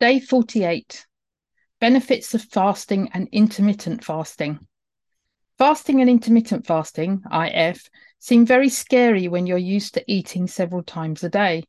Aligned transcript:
Day 0.00 0.20
48 0.20 1.08
Benefits 1.80 2.32
of 2.32 2.44
fasting 2.44 3.10
and 3.14 3.26
intermittent 3.32 4.04
fasting. 4.04 4.60
Fasting 5.58 6.00
and 6.00 6.08
intermittent 6.08 6.64
fasting, 6.64 7.24
IF, 7.32 7.90
seem 8.20 8.46
very 8.46 8.68
scary 8.68 9.26
when 9.26 9.48
you're 9.48 9.58
used 9.58 9.94
to 9.94 10.04
eating 10.06 10.46
several 10.46 10.84
times 10.84 11.24
a 11.24 11.28
day. 11.28 11.64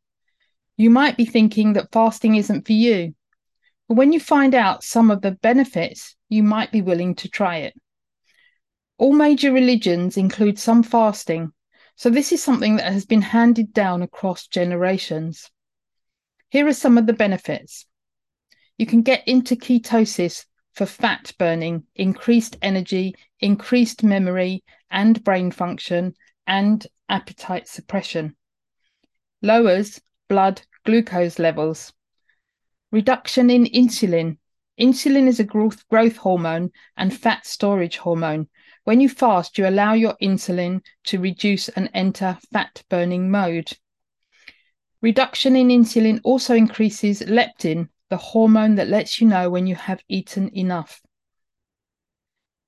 You 0.78 0.92
might 0.92 1.18
be 1.18 1.26
thinking 1.26 1.74
that 1.74 1.92
fasting 1.92 2.36
isn't 2.36 2.68
for 2.68 2.74
you, 2.74 3.16
but 3.88 3.96
when 3.96 4.14
you 4.14 4.20
find 4.20 4.54
out 4.54 4.84
some 4.84 5.10
of 5.10 5.24
the 5.24 5.32
benefits, 5.32 6.16
you 6.28 6.44
might 6.44 6.72
be 6.72 6.84
willing 6.84 7.16
to 7.16 7.30
try 7.30 7.58
it. 7.58 7.74
All 9.00 9.14
major 9.14 9.52
religions 9.52 10.18
include 10.18 10.60
some 10.60 10.84
fasting, 10.84 11.52
so 11.96 12.12
this 12.12 12.32
is 12.32 12.44
something 12.44 12.76
that 12.76 12.94
has 12.94 13.08
been 13.08 13.24
handed 13.24 13.74
down 13.74 14.04
across 14.04 14.46
generations. 14.46 15.50
Here 16.50 16.68
are 16.68 16.74
some 16.74 17.00
of 17.00 17.08
the 17.08 17.14
benefits. 17.14 17.88
You 18.80 18.86
can 18.86 19.02
get 19.02 19.28
into 19.28 19.58
ketosis 19.58 20.46
for 20.72 20.86
fat 20.86 21.34
burning, 21.38 21.84
increased 21.96 22.56
energy, 22.62 23.14
increased 23.42 24.04
memory 24.04 24.64
and 24.90 25.22
brain 25.22 25.52
function, 25.52 26.14
and 26.48 26.88
appetite 27.10 27.68
suppression. 27.68 28.38
Lowers 29.42 30.00
blood 30.30 30.62
glucose 30.86 31.40
levels. 31.40 31.92
Reduction 32.90 33.50
in 33.50 33.66
insulin. 33.66 34.38
Insulin 34.80 35.28
is 35.28 35.42
a 35.42 35.44
growth, 35.44 35.86
growth 35.90 36.16
hormone 36.16 36.72
and 36.96 37.14
fat 37.14 37.46
storage 37.46 37.98
hormone. 37.98 38.48
When 38.86 39.02
you 39.02 39.10
fast, 39.10 39.58
you 39.58 39.68
allow 39.68 39.92
your 39.92 40.16
insulin 40.22 40.86
to 41.08 41.20
reduce 41.20 41.68
and 41.68 41.90
enter 41.94 42.38
fat 42.54 42.82
burning 42.88 43.30
mode. 43.30 43.74
Reduction 45.02 45.58
in 45.58 45.68
insulin 45.68 46.22
also 46.24 46.56
increases 46.56 47.22
leptin, 47.24 47.90
the 48.10 48.18
hormone 48.18 48.76
that 48.76 48.88
lets 48.88 49.22
you 49.22 49.28
know 49.28 49.50
when 49.50 49.68
you 49.68 49.76
have 49.76 50.04
eaten 50.08 50.50
enough. 50.56 51.02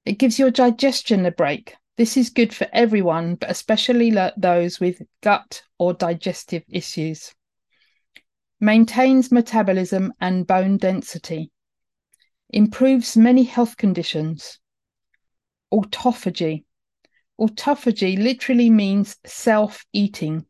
It 0.06 0.18
gives 0.18 0.40
your 0.40 0.52
digestion 0.52 1.26
a 1.26 1.32
break. 1.32 1.76
This 1.98 2.18
is 2.18 2.30
good 2.30 2.54
for 2.54 2.68
everyone, 2.74 3.36
but 3.36 3.52
especially 3.52 4.16
those 4.38 4.80
with 4.80 5.02
gut 5.22 5.64
or 5.78 5.94
digestive 5.94 6.64
issues. 6.68 7.34
Maintains 8.60 9.32
metabolism 9.32 10.14
and 10.20 10.48
bone 10.48 10.78
density. 10.78 11.52
Improves 12.50 13.18
many 13.18 13.44
health 13.44 13.78
conditions. 13.78 14.60
Autophagy. 15.74 16.64
Autophagy 17.40 18.18
literally 18.18 18.70
means 18.70 19.18
self 19.26 19.86
eating. 19.94 20.46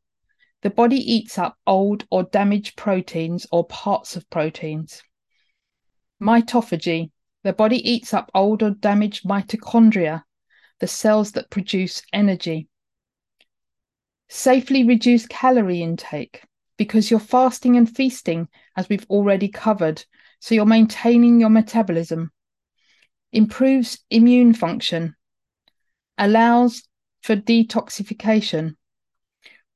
The 0.61 0.69
body 0.69 0.97
eats 0.97 1.39
up 1.39 1.57
old 1.65 2.05
or 2.11 2.23
damaged 2.23 2.77
proteins 2.77 3.47
or 3.51 3.65
parts 3.65 4.15
of 4.15 4.29
proteins. 4.29 5.01
Mitophagy. 6.21 7.11
The 7.43 7.53
body 7.53 7.77
eats 7.89 8.13
up 8.13 8.29
old 8.35 8.61
or 8.61 8.69
damaged 8.69 9.23
mitochondria, 9.23 10.23
the 10.79 10.87
cells 10.87 11.31
that 11.31 11.49
produce 11.49 12.03
energy. 12.13 12.67
Safely 14.29 14.83
reduce 14.83 15.25
calorie 15.25 15.81
intake 15.81 16.43
because 16.77 17.09
you're 17.09 17.19
fasting 17.19 17.75
and 17.75 17.89
feasting, 17.89 18.47
as 18.77 18.87
we've 18.87 19.07
already 19.09 19.47
covered, 19.47 20.05
so 20.39 20.53
you're 20.53 20.65
maintaining 20.65 21.39
your 21.39 21.49
metabolism. 21.49 22.31
Improves 23.31 23.97
immune 24.11 24.53
function. 24.53 25.15
Allows 26.19 26.83
for 27.23 27.35
detoxification 27.35 28.75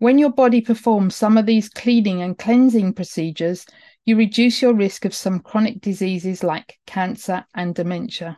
when 0.06 0.20
your 0.20 0.30
body 0.30 0.62
performs 0.62 1.16
some 1.16 1.36
of 1.36 1.48
these 1.48 1.68
cleaning 1.68 2.22
and 2.22 2.38
cleansing 2.38 2.94
procedures, 2.94 3.66
you 4.06 4.16
reduce 4.16 4.62
your 4.62 4.76
risk 4.76 5.04
of 5.04 5.16
some 5.16 5.40
chronic 5.40 5.82
diseases 5.82 6.44
like 6.44 6.78
cancer 6.86 7.44
and 7.56 7.74
dementia. 7.74 8.38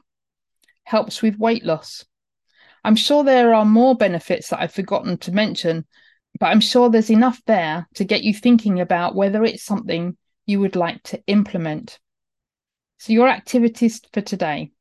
Helps 0.86 1.22
with 1.22 1.38
weight 1.38 1.66
loss. 1.66 2.06
I'm 2.86 2.96
sure 2.96 3.22
there 3.22 3.54
are 3.54 3.66
more 3.66 3.98
benefits 3.98 4.48
that 4.48 4.62
I've 4.62 4.74
forgotten 4.74 5.18
to 5.18 5.34
mention, 5.34 5.86
but 6.40 6.46
I'm 6.46 6.62
sure 6.62 6.90
there's 6.90 7.10
enough 7.10 7.42
there 7.48 7.86
to 7.96 8.06
get 8.06 8.24
you 8.24 8.34
thinking 8.34 8.80
about 8.80 9.14
whether 9.14 9.44
it's 9.44 9.62
something 9.62 10.16
you 10.46 10.62
would 10.62 10.78
like 10.78 11.04
to 11.04 11.22
implement. 11.28 12.00
So, 12.98 13.12
your 13.12 13.28
activities 13.28 14.00
for 14.14 14.22
today 14.22 14.72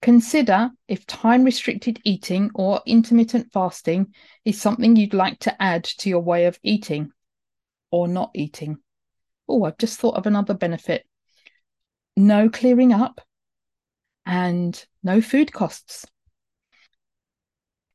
Consider 0.00 0.70
if 0.86 1.06
time 1.06 1.44
restricted 1.44 2.00
eating 2.04 2.50
or 2.54 2.80
intermittent 2.86 3.52
fasting 3.52 4.14
is 4.44 4.60
something 4.60 4.94
you'd 4.94 5.14
like 5.14 5.38
to 5.40 5.62
add 5.62 5.84
to 5.84 6.08
your 6.08 6.20
way 6.20 6.46
of 6.46 6.58
eating 6.62 7.10
or 7.90 8.06
not 8.06 8.30
eating. 8.34 8.78
Oh, 9.48 9.64
I've 9.64 9.78
just 9.78 9.98
thought 9.98 10.16
of 10.16 10.26
another 10.26 10.54
benefit 10.54 11.04
no 12.18 12.50
clearing 12.50 12.92
up 12.92 13.20
and 14.26 14.84
no 15.02 15.20
food 15.20 15.52
costs. 15.52 16.04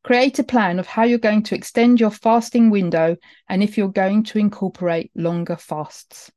Create 0.03 0.40
a 0.40 0.44
plan 0.44 0.80
of 0.80 0.88
how 0.88 1.03
you're 1.03 1.18
going 1.18 1.44
to 1.44 1.56
extend 1.56 2.00
your 2.00 2.09
fasting 2.09 2.69
window 2.69 3.16
and 3.50 3.62
if 3.62 3.78
you're 3.78 3.90
going 3.90 4.24
to 4.24 4.40
incorporate 4.40 5.12
longer 5.16 5.56
fasts. 5.56 6.31